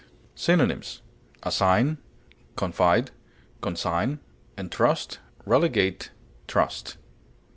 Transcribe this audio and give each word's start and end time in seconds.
Synonyms: 0.33 1.03
assign, 1.43 1.99
confide, 2.55 3.11
consign, 3.61 4.17
entrust, 4.57 5.19
relegate, 5.45 6.09
trust. 6.47 6.97